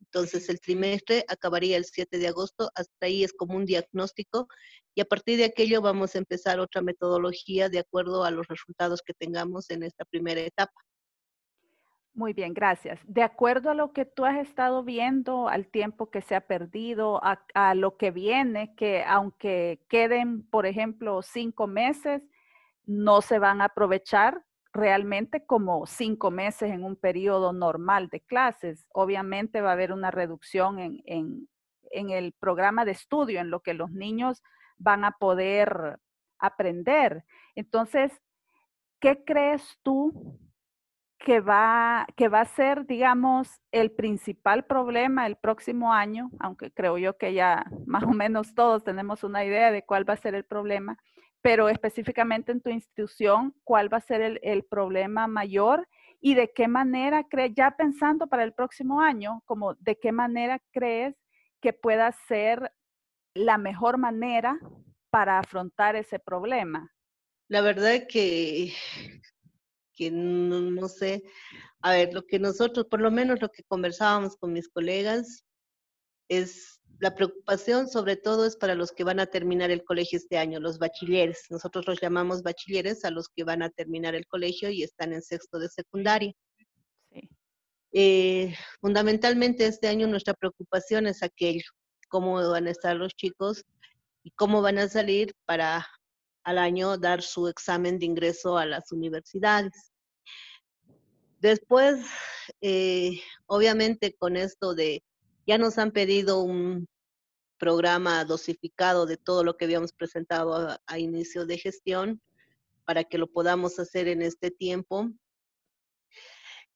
Entonces, 0.00 0.48
el 0.48 0.60
trimestre 0.60 1.24
acabaría 1.28 1.76
el 1.76 1.84
7 1.84 2.18
de 2.18 2.28
agosto. 2.28 2.70
Hasta 2.74 3.06
ahí 3.06 3.24
es 3.24 3.32
como 3.32 3.56
un 3.56 3.66
diagnóstico. 3.66 4.48
Y 4.94 5.00
a 5.00 5.04
partir 5.04 5.38
de 5.38 5.44
aquello 5.44 5.82
vamos 5.82 6.14
a 6.14 6.18
empezar 6.18 6.60
otra 6.60 6.80
metodología 6.80 7.68
de 7.68 7.80
acuerdo 7.80 8.24
a 8.24 8.30
los 8.30 8.46
resultados 8.48 9.02
que 9.02 9.12
tengamos 9.12 9.70
en 9.70 9.82
esta 9.82 10.04
primera 10.04 10.40
etapa. 10.40 10.80
Muy 12.14 12.32
bien, 12.32 12.52
gracias. 12.52 12.98
De 13.06 13.22
acuerdo 13.22 13.70
a 13.70 13.74
lo 13.74 13.92
que 13.92 14.04
tú 14.04 14.24
has 14.24 14.38
estado 14.38 14.82
viendo, 14.82 15.48
al 15.48 15.68
tiempo 15.68 16.10
que 16.10 16.20
se 16.20 16.34
ha 16.34 16.40
perdido, 16.40 17.20
a, 17.22 17.74
lo 17.76 17.96
que 17.96 18.10
viene, 18.10 18.74
que 18.74 19.04
aunque 19.04 19.84
queden, 19.88 20.42
por 20.48 20.66
ejemplo, 20.66 21.22
cinco 21.22 21.68
meses, 21.68 22.20
no 22.86 23.20
se 23.20 23.38
van 23.38 23.60
a 23.60 23.66
aprovechar 23.66 24.42
realmente 24.78 25.44
como 25.44 25.86
cinco 25.86 26.30
meses 26.30 26.70
en 26.70 26.84
un 26.84 26.96
periodo 26.96 27.52
normal 27.52 28.08
de 28.08 28.20
clases. 28.20 28.86
Obviamente 28.92 29.60
va 29.60 29.70
a 29.70 29.72
haber 29.72 29.92
una 29.92 30.10
reducción 30.10 30.78
en, 30.78 31.48
el 31.90 32.32
programa 32.32 32.84
de 32.84 32.92
estudio, 32.92 33.40
en 33.40 33.50
lo 33.50 33.60
que 33.60 33.74
los 33.74 33.90
niños 33.90 34.42
van 34.76 35.04
a 35.04 35.12
poder 35.12 35.98
aprender. 36.38 37.24
Entonces, 37.54 38.12
¿qué 39.00 39.24
crees 39.24 39.78
tú 39.82 40.38
que 41.18 41.40
va, 41.40 42.06
que 42.16 42.28
va 42.28 42.42
a 42.42 42.44
ser, 42.44 42.86
digamos, 42.86 43.60
el 43.72 43.90
principal 43.90 44.64
problema 44.64 45.26
el 45.26 45.36
próximo 45.36 45.92
año, 45.92 46.30
aunque 46.38 46.70
creo 46.70 46.96
yo 46.98 47.16
que 47.16 47.34
ya 47.34 47.64
más 47.86 48.04
o 48.04 48.12
menos 48.12 48.54
todos 48.54 48.84
tenemos 48.84 49.24
una 49.24 49.44
idea 49.44 49.72
de 49.72 49.84
cuál 49.84 50.08
va 50.08 50.14
a 50.14 50.18
ser 50.18 50.34
el 50.34 50.44
problema, 50.44 50.98
pero 51.42 51.68
específicamente 51.68 52.52
en 52.52 52.60
tu 52.60 52.70
institución, 52.70 53.54
cuál 53.64 53.92
va 53.92 53.98
a 53.98 54.02
ser 54.02 54.40
el, 54.42 54.64
problema 54.64 55.26
mayor 55.26 55.88
y 56.20 56.34
de 56.34 56.52
qué 56.52 56.68
manera 56.68 57.24
crees, 57.28 57.52
ya 57.54 57.76
pensando 57.76 58.26
para 58.26 58.44
el 58.44 58.52
próximo 58.52 59.00
año, 59.00 59.42
como 59.44 59.74
de 59.74 59.96
qué 59.98 60.12
manera 60.12 60.60
crees 60.72 61.14
que 61.60 61.72
pueda 61.72 62.12
ser 62.26 62.72
la 63.34 63.56
mejor 63.56 63.98
manera 63.98 64.58
para 65.10 65.38
afrontar 65.38 65.96
ese 65.96 66.18
problema. 66.18 66.92
La 67.48 67.60
verdad 67.60 68.06
que 68.08 68.72
que 69.98 70.12
no, 70.12 70.88
sé, 70.88 71.24
a 71.82 71.90
ver, 71.90 72.14
lo 72.14 72.24
que 72.24 72.38
nosotros, 72.38 72.86
por 72.86 73.00
lo 73.00 73.10
menos 73.10 73.40
lo 73.40 73.50
que 73.50 73.64
conversábamos 73.64 74.36
con 74.36 74.52
mis 74.52 74.68
colegas, 74.68 75.44
es 76.28 76.77
la 77.00 77.14
preocupación 77.14 77.88
sobre 77.88 78.16
todo 78.16 78.44
es 78.44 78.56
para 78.56 78.74
los 78.74 78.92
que 78.92 79.04
van 79.04 79.20
a 79.20 79.26
terminar 79.26 79.70
el 79.70 79.84
colegio 79.84 80.18
este 80.18 80.36
año, 80.36 80.58
los 80.58 80.78
bachilleres. 80.78 81.44
Nosotros 81.50 81.86
los 81.86 82.00
llamamos 82.00 82.42
bachilleres 82.42 83.04
a 83.04 83.10
los 83.10 83.28
que 83.28 83.44
van 83.44 83.62
a 83.62 83.70
terminar 83.70 84.14
el 84.14 84.26
colegio 84.26 84.70
y 84.70 84.82
están 84.82 85.12
en 85.12 85.22
sexto 85.22 85.58
de 85.58 85.68
secundaria. 85.68 86.32
Eh, 87.92 88.54
fundamentalmente 88.80 89.66
este 89.66 89.88
año 89.88 90.06
nuestra 90.06 90.34
preocupación 90.34 91.06
es 91.06 91.22
aquello, 91.22 91.64
cómo 92.08 92.34
van 92.50 92.66
a 92.66 92.70
estar 92.70 92.96
los 92.96 93.14
chicos 93.14 93.64
y 94.22 94.30
cómo 94.32 94.60
van 94.60 94.78
a 94.78 94.88
salir 94.88 95.34
para 95.46 95.86
al 96.42 96.58
año 96.58 96.98
dar 96.98 97.22
su 97.22 97.48
examen 97.48 97.98
de 97.98 98.06
ingreso 98.06 98.58
a 98.58 98.66
las 98.66 98.90
universidades. 98.92 99.92
Después, 101.40 102.04
eh, 102.60 103.20
obviamente 103.46 104.14
con 104.16 104.36
esto 104.36 104.74
de, 104.74 105.02
ya 105.48 105.58
nos 105.58 105.78
han 105.78 105.90
pedido 105.90 106.42
un 106.42 106.86
programa 107.58 108.24
dosificado 108.24 109.06
de 109.06 109.16
todo 109.16 109.42
lo 109.42 109.56
que 109.56 109.64
habíamos 109.64 109.92
presentado 109.92 110.54
a, 110.54 110.80
a 110.86 110.98
inicio 110.98 111.46
de 111.46 111.58
gestión 111.58 112.20
para 112.84 113.02
que 113.02 113.18
lo 113.18 113.26
podamos 113.26 113.78
hacer 113.78 114.08
en 114.08 114.22
este 114.22 114.50
tiempo. 114.50 115.10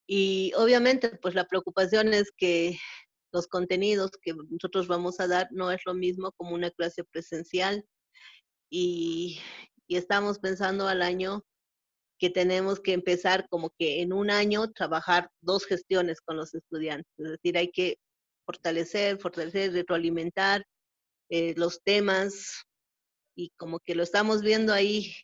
Y 0.07 0.53
obviamente, 0.57 1.11
pues 1.23 1.35
la 1.35 1.47
preocupación 1.47 2.13
es 2.15 2.33
que 2.37 2.79
los 3.33 3.47
contenidos 3.47 4.11
que 4.23 4.35
nosotros 4.51 4.89
vamos 4.89 5.21
a 5.21 5.27
dar 5.27 5.49
no 5.53 5.71
es 5.71 5.81
lo 5.87 5.95
mismo 5.95 6.33
como 6.33 6.55
una 6.55 6.71
clase 6.71 7.05
presencial 7.05 7.85
y, 8.71 9.39
estamos 9.89 10.39
pensando 10.39 10.89
al 10.89 11.03
año 11.03 11.45
que 12.19 12.31
tenemos 12.31 12.81
que 12.81 12.95
empezar 12.95 13.47
como 13.51 13.69
que 13.79 14.01
en 14.01 14.15
un 14.15 14.31
año 14.31 14.71
trabajar 14.73 15.31
dos 15.43 15.67
gestiones 15.67 16.23
con 16.23 16.39
los 16.39 16.55
estudiantes. 16.55 17.13
Es 17.19 17.33
decir, 17.33 17.59
hay 17.59 17.71
que 17.71 17.99
fortalecer, 18.53 19.19
fortalecer, 19.19 19.73
retroalimentar 19.73 20.65
eh, 21.31 21.55
los 21.57 21.83
temas 21.83 22.65
y 23.35 23.51
como 23.57 23.81
que 23.81 23.95
lo 23.95 24.03
estamos 24.03 24.43
viendo 24.43 24.75
ahí, 24.75 25.15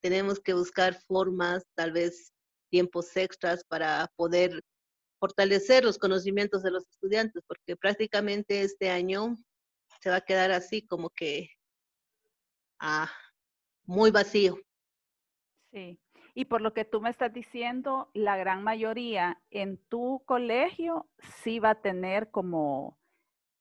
tenemos 0.00 0.40
que 0.40 0.54
buscar 0.54 0.94
formas, 1.02 1.64
tal 1.74 1.92
vez 1.92 2.32
tiempos 2.70 3.14
extras 3.16 3.62
para 3.64 4.10
poder 4.16 4.62
fortalecer 5.20 5.84
los 5.84 5.98
conocimientos 5.98 6.62
de 6.62 6.70
los 6.70 6.88
estudiantes, 6.88 7.42
porque 7.46 7.76
prácticamente 7.76 8.62
este 8.62 8.88
año 8.88 9.36
se 10.00 10.10
va 10.10 10.16
a 10.16 10.24
quedar 10.24 10.50
así 10.50 10.86
como 10.86 11.10
que 11.10 11.50
ah, 12.78 13.10
muy 13.84 14.10
vacío. 14.10 14.58
Sí, 15.72 15.98
y 16.38 16.44
por 16.44 16.60
lo 16.60 16.72
que 16.72 16.84
tú 16.84 17.00
me 17.00 17.10
estás 17.10 17.32
diciendo, 17.32 18.10
la 18.14 18.36
gran 18.36 18.62
mayoría 18.62 19.40
en 19.50 19.76
tu 19.88 20.22
colegio 20.24 21.08
sí 21.42 21.58
va 21.58 21.70
a 21.70 21.80
tener 21.80 22.30
como 22.30 22.96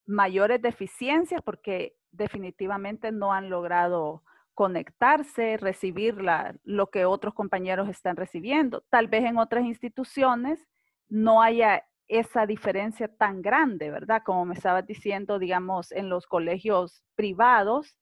mayores 0.05 0.61
deficiencias 0.61 1.41
porque 1.41 1.97
definitivamente 2.11 3.11
no 3.11 3.33
han 3.33 3.49
logrado 3.49 4.21
conectarse, 4.53 5.57
recibir 5.57 6.17
lo 6.65 6.91
que 6.91 7.05
otros 7.05 7.33
compañeros 7.33 7.89
están 7.89 8.15
recibiendo. 8.15 8.83
Tal 8.91 9.07
vez 9.07 9.25
en 9.25 9.39
otras 9.39 9.65
instituciones 9.65 10.63
no 11.09 11.41
haya 11.41 11.83
esa 12.07 12.45
diferencia 12.45 13.07
tan 13.07 13.41
grande, 13.41 13.89
¿verdad? 13.89 14.21
Como 14.23 14.45
me 14.45 14.53
estabas 14.53 14.85
diciendo, 14.85 15.39
digamos, 15.39 15.91
en 15.91 16.09
los 16.09 16.27
colegios 16.27 17.01
privados, 17.15 17.97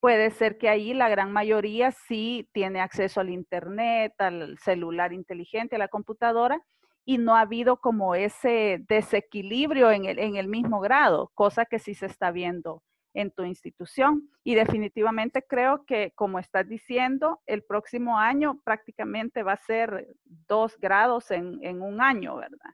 puede 0.00 0.30
ser 0.30 0.58
que 0.58 0.68
ahí 0.68 0.94
la 0.94 1.08
gran 1.08 1.32
mayoría 1.32 1.92
sí 1.92 2.48
tiene 2.52 2.80
acceso 2.80 3.20
al 3.20 3.30
Internet, 3.30 4.14
al 4.18 4.58
celular 4.58 5.12
inteligente, 5.12 5.76
a 5.76 5.78
la 5.78 5.88
computadora, 5.88 6.60
y 7.04 7.18
no 7.18 7.36
ha 7.36 7.42
habido 7.42 7.78
como 7.78 8.14
ese 8.14 8.82
desequilibrio 8.88 9.90
en 9.90 10.06
el, 10.06 10.48
mismo 10.48 10.80
grado, 10.80 11.30
cosa 11.34 11.66
que 11.66 11.78
sí 11.78 11.94
se 11.94 12.06
está 12.06 12.30
viendo 12.30 12.82
en 13.12 13.30
tu 13.30 13.44
institución. 13.44 14.30
Y 14.42 14.54
definitivamente 14.54 15.44
creo 15.46 15.84
que, 15.84 16.12
como 16.14 16.38
estás 16.38 16.66
diciendo, 16.66 17.42
el 17.46 17.62
próximo 17.62 18.18
año 18.18 18.58
prácticamente 18.64 19.42
va 19.42 19.52
a 19.52 19.64
ser 19.64 20.08
dos 20.24 20.78
grados 20.78 21.30
en, 21.30 21.58
en 21.62 21.82
un 21.82 22.00
año, 22.00 22.36
¿verdad? 22.36 22.70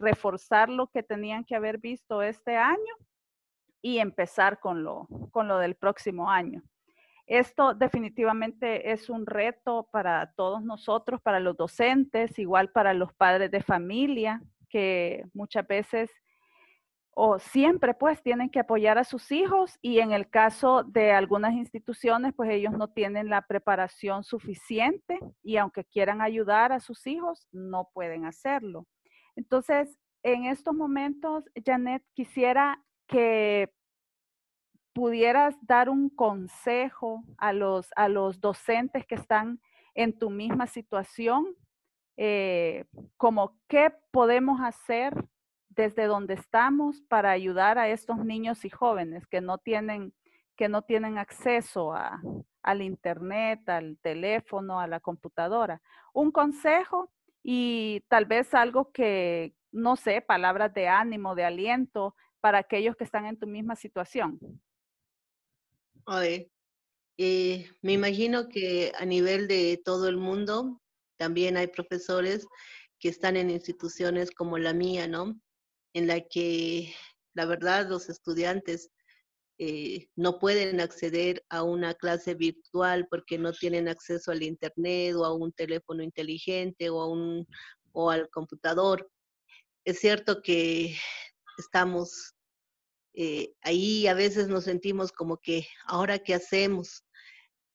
Reforzar 0.00 0.68
lo 0.68 0.88
que 0.88 1.04
tenían 1.04 1.44
que 1.44 1.54
haber 1.54 1.78
visto 1.78 2.20
este 2.22 2.56
año 2.56 2.94
y 3.82 3.98
empezar 3.98 4.60
con 4.60 4.82
lo, 4.82 5.06
con 5.30 5.48
lo 5.48 5.58
del 5.58 5.76
próximo 5.76 6.30
año. 6.30 6.62
Esto 7.26 7.74
definitivamente 7.74 8.90
es 8.90 9.10
un 9.10 9.26
reto 9.26 9.88
para 9.92 10.32
todos 10.32 10.62
nosotros, 10.62 11.20
para 11.20 11.40
los 11.40 11.56
docentes, 11.56 12.38
igual 12.38 12.70
para 12.70 12.94
los 12.94 13.12
padres 13.12 13.50
de 13.50 13.62
familia, 13.62 14.42
que 14.70 15.24
muchas 15.34 15.66
veces 15.66 16.10
o 17.20 17.40
siempre 17.40 17.94
pues 17.94 18.22
tienen 18.22 18.48
que 18.48 18.60
apoyar 18.60 18.96
a 18.96 19.02
sus 19.02 19.32
hijos 19.32 19.76
y 19.82 19.98
en 19.98 20.12
el 20.12 20.30
caso 20.30 20.84
de 20.84 21.10
algunas 21.10 21.52
instituciones 21.52 22.32
pues 22.32 22.48
ellos 22.48 22.72
no 22.74 22.88
tienen 22.88 23.28
la 23.28 23.42
preparación 23.42 24.22
suficiente 24.22 25.18
y 25.42 25.56
aunque 25.56 25.84
quieran 25.84 26.22
ayudar 26.22 26.70
a 26.70 26.78
sus 26.78 27.08
hijos 27.08 27.48
no 27.50 27.90
pueden 27.92 28.24
hacerlo. 28.24 28.86
Entonces, 29.34 29.98
en 30.22 30.44
estos 30.44 30.74
momentos, 30.74 31.44
Janet, 31.64 32.04
quisiera 32.14 32.84
que 33.08 33.72
pudieras 34.92 35.56
dar 35.62 35.88
un 35.88 36.10
consejo 36.10 37.24
a 37.38 37.52
los, 37.52 37.88
a 37.96 38.08
los 38.08 38.40
docentes 38.40 39.06
que 39.06 39.14
están 39.14 39.60
en 39.94 40.16
tu 40.16 40.30
misma 40.30 40.66
situación, 40.66 41.46
eh, 42.16 42.84
como 43.16 43.56
qué 43.68 43.92
podemos 44.10 44.60
hacer 44.60 45.14
desde 45.68 46.04
donde 46.06 46.34
estamos 46.34 47.00
para 47.02 47.30
ayudar 47.30 47.78
a 47.78 47.88
estos 47.88 48.18
niños 48.24 48.64
y 48.64 48.70
jóvenes 48.70 49.26
que 49.26 49.40
no 49.40 49.58
tienen, 49.58 50.12
que 50.56 50.68
no 50.68 50.82
tienen 50.82 51.18
acceso 51.18 51.92
a, 51.92 52.20
al 52.62 52.82
internet, 52.82 53.68
al 53.68 53.98
teléfono, 54.02 54.80
a 54.80 54.88
la 54.88 55.00
computadora. 55.00 55.80
Un 56.12 56.32
consejo 56.32 57.10
y 57.42 58.04
tal 58.08 58.26
vez 58.26 58.52
algo 58.54 58.90
que, 58.90 59.54
no 59.70 59.96
sé, 59.96 60.20
palabras 60.20 60.74
de 60.74 60.88
ánimo, 60.88 61.34
de 61.34 61.44
aliento 61.44 62.16
para 62.40 62.58
aquellos 62.58 62.96
que 62.96 63.04
están 63.04 63.26
en 63.26 63.38
tu 63.38 63.46
misma 63.46 63.76
situación. 63.76 64.38
Eh, 67.18 67.68
me 67.82 67.92
imagino 67.92 68.48
que 68.48 68.92
a 68.96 69.04
nivel 69.04 69.48
de 69.48 69.80
todo 69.84 70.08
el 70.08 70.16
mundo 70.16 70.80
también 71.18 71.56
hay 71.56 71.66
profesores 71.66 72.46
que 73.00 73.08
están 73.08 73.36
en 73.36 73.50
instituciones 73.50 74.30
como 74.30 74.56
la 74.56 74.72
mía, 74.72 75.08
¿no? 75.08 75.38
En 75.94 76.06
la 76.06 76.20
que 76.20 76.94
la 77.34 77.44
verdad 77.44 77.88
los 77.88 78.08
estudiantes 78.08 78.90
eh, 79.58 80.06
no 80.14 80.38
pueden 80.38 80.80
acceder 80.80 81.44
a 81.48 81.64
una 81.64 81.94
clase 81.94 82.34
virtual 82.34 83.08
porque 83.10 83.38
no 83.38 83.52
tienen 83.52 83.88
acceso 83.88 84.30
al 84.30 84.44
internet 84.44 85.16
o 85.16 85.24
a 85.24 85.34
un 85.34 85.52
teléfono 85.52 86.04
inteligente 86.04 86.88
o, 86.90 87.00
a 87.00 87.08
un, 87.08 87.46
o 87.92 88.10
al 88.10 88.30
computador. 88.30 89.10
Es 89.84 89.98
cierto 89.98 90.40
que 90.42 90.96
estamos 91.58 92.34
eh, 93.20 93.52
ahí 93.62 94.06
a 94.06 94.14
veces 94.14 94.46
nos 94.46 94.64
sentimos 94.64 95.10
como 95.10 95.38
que, 95.38 95.66
¿ahora 95.86 96.20
qué 96.20 96.34
hacemos? 96.34 97.04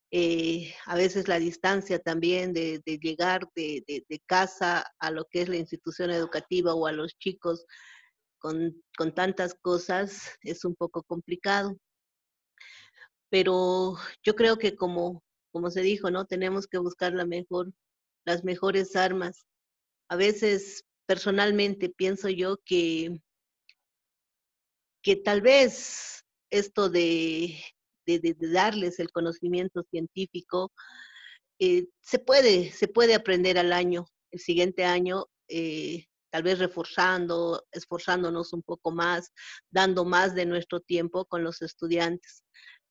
Eh, 0.10 0.74
a 0.86 0.96
veces 0.96 1.28
la 1.28 1.38
distancia 1.38 2.00
también 2.00 2.54
de, 2.54 2.82
llegar 2.86 3.50
de, 3.56 3.94
casa 4.26 4.86
a 5.00 5.12
lo 5.12 5.26
que 5.26 5.42
es 5.42 5.50
la 5.50 5.58
institución 5.58 6.12
educativa 6.12 6.74
o 6.76 6.88
a 6.88 6.94
los 6.94 7.18
chicos 7.18 7.66
con, 8.40 8.82
con 8.98 9.14
tantas 9.14 9.56
cosas 9.56 10.32
es 10.44 10.64
un 10.64 10.76
poco 10.76 11.04
complicado. 11.04 11.76
Pero 13.30 13.98
yo 14.24 14.36
creo 14.36 14.58
que 14.58 14.76
como, 14.78 15.24
como 15.52 15.72
se 15.72 15.82
dijo, 15.82 16.10
¿no? 16.10 16.26
Tenemos 16.26 16.68
que 16.68 16.78
buscar 16.78 17.12
la 17.14 17.26
mejor, 17.26 17.74
las 18.26 18.46
mejores 18.46 18.96
armas. 18.96 19.46
A 20.10 20.16
veces, 20.16 20.86
personalmente, 21.06 21.90
pienso 21.90 22.30
yo 22.30 22.58
que 22.64 23.20
que 25.04 25.18
tal 25.18 25.42
vez 25.42 26.24
esto 26.50 26.90
de, 26.90 27.60
darles 28.40 29.00
el 29.00 29.12
conocimiento 29.12 29.84
científico 29.92 30.72
eh, 31.60 31.88
se, 32.02 32.20
puede, 32.20 32.72
se 32.72 32.88
puede 32.88 33.14
aprender 33.14 33.58
al 33.58 33.74
año, 33.74 34.06
el 34.32 34.40
siguiente 34.40 34.86
año, 34.86 35.26
eh, 35.48 36.06
tal 36.32 36.44
vez 36.44 36.60
reforzando, 36.60 37.64
esforzándonos 37.72 38.54
un 38.54 38.64
poco 38.64 38.92
más, 38.92 39.32
dando 39.70 40.06
más 40.06 40.34
de 40.34 40.46
nuestro 40.46 40.80
tiempo 40.80 41.26
con 41.26 41.44
los 41.44 41.62
estudiantes. 41.62 42.44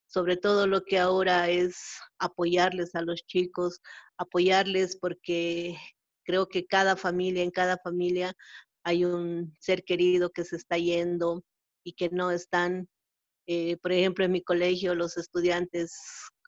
Sobre 0.07 0.37
todo 0.37 0.67
lo 0.67 0.85
que 0.85 0.99
ahora 0.99 1.49
es 1.51 1.77
apoyarles 2.19 2.95
a 2.95 3.03
los 3.03 3.25
chicos, 3.27 3.81
apoyarles 4.19 4.97
porque 4.97 5.77
creo 6.25 6.47
que 6.47 6.67
cada 6.67 6.97
familia, 6.97 7.43
en 7.43 7.51
cada 7.51 7.79
familia 7.79 8.35
hay 8.85 9.05
un 9.05 9.57
ser 9.59 9.85
querido 9.85 10.31
que 10.31 10.45
se 10.45 10.57
está 10.57 10.77
yendo, 10.77 11.43
y 11.85 11.95
que 11.95 12.11
no 12.11 12.31
están, 12.31 12.89
eh, 13.47 13.77
por 13.79 13.93
ejemplo, 13.93 14.25
en 14.25 14.33
mi 14.33 14.43
colegio 14.43 14.95
los 14.95 15.17
estudiantes 15.17 15.93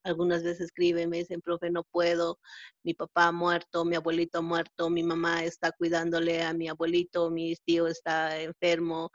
algunas 0.05 0.42
veces 0.42 0.66
escriben, 0.66 1.09
me 1.11 1.18
dicen, 1.18 1.40
profe, 1.40 1.70
no 1.70 1.85
puedo, 1.85 2.38
mi 2.85 2.94
papá 2.94 3.29
ha 3.29 3.33
muerto, 3.33 3.85
mi 3.85 3.97
abuelito 3.97 4.38
ha 4.38 4.42
muerto, 4.42 4.90
mi 4.90 5.03
mamá 5.03 5.44
está 5.44 5.73
cuidándole 5.73 6.42
a 6.42 6.53
mi 6.53 6.68
abuelito, 6.68 7.31
mi 7.31 7.55
tío 7.64 7.87
está 7.87 8.38
enfermo, 8.40 9.11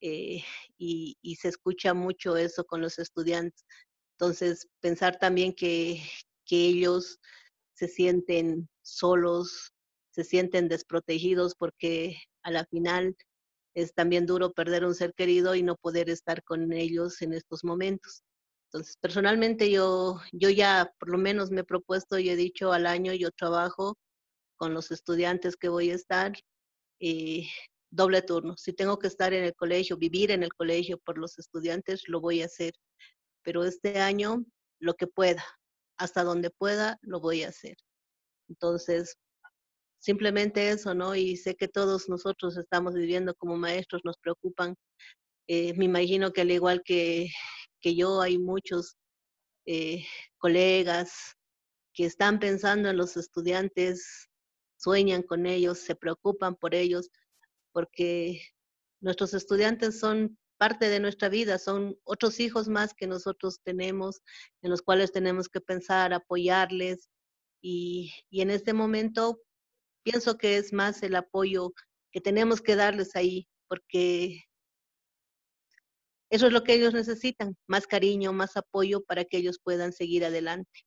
eh, 0.00 0.44
y, 0.78 1.16
y, 1.22 1.36
se 1.36 1.48
escucha 1.48 1.92
mucho 1.92 2.36
eso 2.36 2.64
con 2.64 2.80
los 2.80 3.00
estudiantes. 3.00 3.64
Entonces, 4.12 4.68
pensar 4.80 5.18
también 5.18 5.52
que, 5.52 6.00
que 6.44 6.56
ellos 6.56 7.18
se 7.74 7.88
sienten 7.88 8.68
solos, 8.82 9.72
se 10.12 10.24
sienten 10.24 10.68
desprotegidos 10.68 11.54
porque 11.56 12.16
a 12.42 12.50
la 12.52 12.64
final 12.66 13.16
es 13.80 13.94
también 13.94 14.26
duro 14.26 14.52
perder 14.52 14.84
un 14.84 14.94
ser 14.94 15.14
querido 15.14 15.54
y 15.54 15.62
no 15.62 15.76
poder 15.76 16.10
estar 16.10 16.42
con 16.42 16.72
ellos 16.72 17.22
en 17.22 17.32
estos 17.32 17.62
momentos. 17.64 18.24
Entonces, 18.66 18.96
personalmente 19.00 19.70
yo, 19.70 20.20
yo 20.32 20.50
ya 20.50 20.92
por 20.98 21.10
lo 21.10 21.18
menos 21.18 21.50
me 21.50 21.60
he 21.60 21.64
propuesto 21.64 22.18
y 22.18 22.28
he 22.28 22.36
dicho 22.36 22.72
al 22.72 22.86
año 22.86 23.14
yo 23.14 23.30
trabajo 23.30 23.96
con 24.56 24.74
los 24.74 24.90
estudiantes 24.90 25.56
que 25.56 25.68
voy 25.68 25.90
a 25.90 25.94
estar 25.94 26.32
eh, 27.00 27.46
doble 27.90 28.20
turno. 28.22 28.56
Si 28.56 28.72
tengo 28.72 28.98
que 28.98 29.06
estar 29.06 29.32
en 29.32 29.44
el 29.44 29.54
colegio, 29.54 29.96
vivir 29.96 30.32
en 30.32 30.42
el 30.42 30.52
colegio 30.52 30.98
por 30.98 31.16
los 31.16 31.38
estudiantes, 31.38 32.02
lo 32.08 32.20
voy 32.20 32.42
a 32.42 32.46
hacer. 32.46 32.74
Pero 33.42 33.64
este 33.64 34.00
año, 34.00 34.44
lo 34.80 34.94
que 34.94 35.06
pueda, 35.06 35.44
hasta 35.98 36.24
donde 36.24 36.50
pueda, 36.50 36.98
lo 37.02 37.20
voy 37.20 37.44
a 37.44 37.48
hacer. 37.50 37.76
Entonces, 38.48 39.16
simplemente 39.98 40.70
eso, 40.70 40.94
¿no? 40.94 41.14
Y 41.14 41.36
sé 41.36 41.54
que 41.54 41.68
todos 41.68 42.08
nosotros 42.08 42.56
estamos 42.56 42.94
viviendo 42.94 43.34
como 43.34 43.56
maestros, 43.56 44.02
nos 44.04 44.16
preocupan. 44.18 44.74
Eh, 45.48 45.74
me 45.74 45.86
imagino 45.86 46.32
que 46.32 46.42
al 46.42 46.50
igual 46.50 46.82
que, 46.84 47.30
que 47.80 47.94
yo, 47.96 48.20
hay 48.20 48.38
muchos 48.38 48.96
eh, 49.66 50.04
colegas 50.38 51.34
que 51.92 52.04
están 52.04 52.38
pensando 52.38 52.88
en 52.88 52.96
los 52.96 53.16
estudiantes, 53.16 54.28
sueñan 54.76 55.22
con 55.22 55.46
ellos, 55.46 55.78
se 55.78 55.96
preocupan 55.96 56.54
por 56.56 56.74
ellos, 56.74 57.10
porque 57.72 58.40
nuestros 59.00 59.34
estudiantes 59.34 59.98
son 59.98 60.38
parte 60.58 60.88
de 60.88 61.00
nuestra 61.00 61.28
vida, 61.28 61.58
son 61.58 61.96
otros 62.04 62.40
hijos 62.40 62.68
más 62.68 62.94
que 62.94 63.06
nosotros 63.06 63.60
tenemos, 63.64 64.20
en 64.62 64.70
los 64.70 64.82
cuales 64.82 65.12
tenemos 65.12 65.48
que 65.48 65.60
pensar, 65.60 66.12
apoyarles. 66.12 67.08
Y, 67.60 68.12
y 68.30 68.42
en 68.42 68.50
este 68.50 68.72
momento, 68.72 69.40
pienso 70.02 70.38
que 70.38 70.56
es 70.56 70.72
más 70.72 71.02
el 71.02 71.16
apoyo 71.16 71.72
que 72.10 72.20
tenemos 72.20 72.60
que 72.60 72.76
darles 72.76 73.16
ahí, 73.16 73.48
porque 73.68 74.42
eso 76.30 76.46
es 76.46 76.52
lo 76.52 76.62
que 76.62 76.74
ellos 76.74 76.92
necesitan, 76.92 77.56
más 77.66 77.86
cariño, 77.86 78.32
más 78.32 78.56
apoyo 78.56 79.02
para 79.04 79.24
que 79.24 79.38
ellos 79.38 79.58
puedan 79.62 79.92
seguir 79.92 80.24
adelante. 80.24 80.80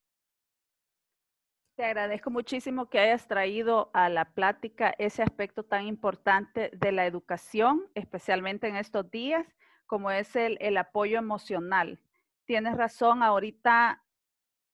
Te 1.76 1.86
agradezco 1.86 2.30
muchísimo 2.30 2.89
que 2.89 3.00
hayas 3.00 3.28
traído 3.28 3.89
a 3.93 4.10
la 4.10 4.34
plática 4.34 4.93
ese 5.00 5.24
aspecto 5.24 5.63
tan 5.63 5.88
importante 5.88 6.69
de 6.74 6.91
la 6.91 7.08
educación, 7.08 7.89
especialmente 7.95 8.67
en 8.67 8.76
estos 8.76 9.10
días, 9.10 9.47
como 9.88 10.12
es 10.12 10.36
el, 10.36 10.58
el 10.62 10.78
apoyo 10.78 11.17
emocional. 11.17 12.00
tienes 12.45 12.78
razón, 12.78 13.24
ahorita 13.24 14.04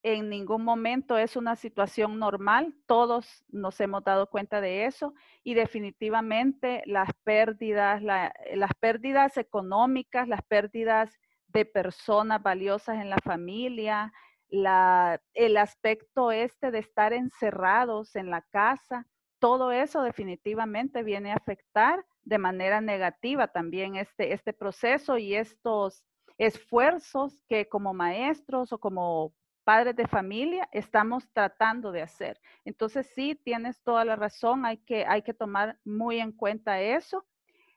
en 0.02 0.28
ningún 0.28 0.64
momento 0.64 1.18
es 1.18 1.36
una 1.36 1.56
situación 1.56 2.18
normal, 2.18 2.74
todos 2.86 3.44
nos 3.48 3.80
hemos 3.80 4.04
dado 4.04 4.28
cuenta 4.28 4.60
de 4.60 4.86
eso 4.86 5.14
y 5.42 5.54
definitivamente 5.54 6.82
las 6.86 7.10
pérdidas, 7.24 8.02
las 8.02 8.74
pérdidas 8.80 9.36
económicas, 9.36 10.28
las 10.28 10.42
pérdidas 10.42 11.18
de 11.48 11.64
personas 11.64 12.42
valiosas 12.42 12.96
en 12.96 13.10
la 13.10 13.18
familia, 13.24 14.12
el 14.50 15.56
aspecto 15.56 16.30
este 16.32 16.70
de 16.70 16.78
estar 16.78 17.12
encerrados 17.12 18.14
en 18.16 18.30
la 18.30 18.42
casa, 18.42 19.06
todo 19.40 19.72
eso 19.72 20.02
definitivamente 20.02 21.02
viene 21.02 21.32
a 21.32 21.36
afectar 21.36 22.04
de 22.22 22.38
manera 22.38 22.80
negativa 22.80 23.48
también 23.48 23.96
este, 23.96 24.32
este 24.32 24.52
proceso 24.52 25.16
y 25.18 25.34
estos 25.34 26.04
esfuerzos 26.38 27.42
que 27.48 27.68
como 27.68 27.94
maestros 27.94 28.72
o 28.72 28.78
como 28.78 29.32
padres 29.68 29.96
de 29.96 30.08
familia 30.08 30.66
estamos 30.72 31.28
tratando 31.34 31.92
de 31.92 32.00
hacer. 32.00 32.40
Entonces 32.64 33.06
sí, 33.14 33.34
tienes 33.34 33.82
toda 33.82 34.02
la 34.06 34.16
razón, 34.16 34.64
hay 34.64 34.78
que, 34.78 35.04
hay 35.04 35.20
que 35.20 35.34
tomar 35.34 35.78
muy 35.84 36.20
en 36.20 36.32
cuenta 36.32 36.80
eso. 36.80 37.26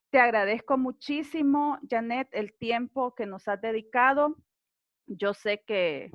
Te 0.09 0.17
agradezco 0.17 0.77
muchísimo, 0.77 1.79
Janet, 1.89 2.29
el 2.31 2.53
tiempo 2.53 3.13
que 3.13 3.25
nos 3.25 3.45
has 3.49 3.59
dedicado. 3.59 4.37
Yo 5.05 5.33
sé 5.33 5.63
que 5.67 6.11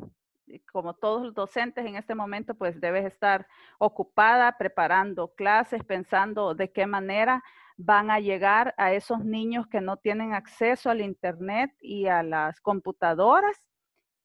como 0.73 0.95
todos 0.95 1.25
los 1.25 1.35
docentes 1.35 1.85
en 1.85 1.97
este 1.97 2.15
momento, 2.15 2.55
pues 2.55 2.81
debes 2.81 3.05
estar 3.05 3.47
ocupada 3.77 4.57
preparando 4.57 5.35
clases, 5.35 5.85
pensando 5.85 6.55
de 6.55 6.73
qué 6.73 6.87
manera 6.87 7.45
van 7.77 8.11
a 8.11 8.19
llegar 8.19 8.75
a 8.79 8.95
esos 8.95 9.23
niños 9.23 9.67
que 9.67 9.83
no 9.83 9.99
tienen 9.99 10.33
acceso 10.33 10.89
al 10.89 11.03
Internet 11.03 11.71
y 11.83 12.07
a 12.07 12.23
las 12.23 12.63
computadoras. 12.63 13.76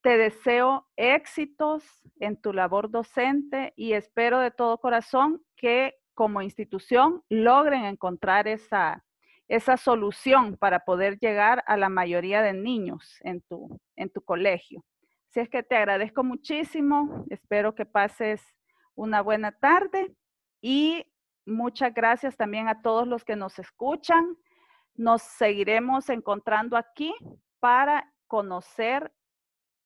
Te 0.01 0.17
deseo 0.17 0.87
éxitos 0.95 1.83
en 2.19 2.35
tu 2.41 2.53
labor 2.53 2.89
docente 2.89 3.71
y 3.75 3.93
espero 3.93 4.39
de 4.39 4.49
todo 4.49 4.79
corazón 4.79 5.43
que 5.55 5.93
como 6.15 6.41
institución 6.41 7.23
logren 7.29 7.85
encontrar 7.85 8.47
esa, 8.47 9.05
esa 9.47 9.77
solución 9.77 10.57
para 10.57 10.79
poder 10.79 11.19
llegar 11.19 11.63
a 11.67 11.77
la 11.77 11.89
mayoría 11.89 12.41
de 12.41 12.53
niños 12.53 13.17
en 13.21 13.41
tu, 13.41 13.79
en 13.95 14.09
tu 14.09 14.21
colegio. 14.23 14.83
Así 15.29 15.39
es 15.39 15.49
que 15.49 15.61
te 15.61 15.75
agradezco 15.75 16.23
muchísimo, 16.23 17.25
espero 17.29 17.75
que 17.75 17.85
pases 17.85 18.41
una 18.95 19.21
buena 19.21 19.51
tarde 19.51 20.15
y 20.61 21.05
muchas 21.45 21.93
gracias 21.93 22.35
también 22.35 22.67
a 22.67 22.81
todos 22.81 23.07
los 23.07 23.23
que 23.23 23.35
nos 23.35 23.59
escuchan. 23.59 24.35
Nos 24.95 25.21
seguiremos 25.21 26.09
encontrando 26.09 26.75
aquí 26.75 27.13
para 27.59 28.11
conocer 28.27 29.11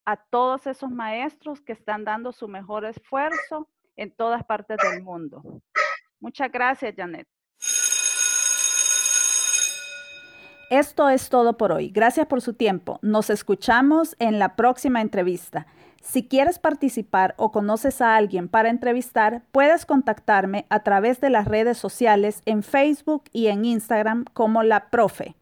a 0.05 0.17
todos 0.17 0.67
esos 0.67 0.91
maestros 0.91 1.61
que 1.61 1.73
están 1.73 2.05
dando 2.05 2.31
su 2.31 2.47
mejor 2.47 2.85
esfuerzo 2.85 3.67
en 3.95 4.11
todas 4.15 4.43
partes 4.43 4.77
del 4.77 5.03
mundo. 5.03 5.61
Muchas 6.19 6.51
gracias, 6.51 6.93
Janet. 6.95 7.27
Esto 10.69 11.09
es 11.09 11.29
todo 11.29 11.57
por 11.57 11.71
hoy. 11.71 11.89
Gracias 11.89 12.25
por 12.25 12.41
su 12.41 12.53
tiempo. 12.53 12.99
Nos 13.01 13.29
escuchamos 13.29 14.15
en 14.19 14.39
la 14.39 14.55
próxima 14.55 15.01
entrevista. 15.01 15.67
Si 16.01 16.27
quieres 16.27 16.59
participar 16.59 17.33
o 17.37 17.51
conoces 17.51 18.01
a 18.01 18.15
alguien 18.15 18.47
para 18.47 18.69
entrevistar, 18.69 19.43
puedes 19.51 19.85
contactarme 19.85 20.65
a 20.69 20.81
través 20.83 21.19
de 21.19 21.29
las 21.29 21.47
redes 21.47 21.77
sociales 21.77 22.41
en 22.45 22.63
Facebook 22.63 23.23
y 23.31 23.47
en 23.47 23.65
Instagram 23.65 24.25
como 24.33 24.63
la 24.63 24.89
profe. 24.89 25.35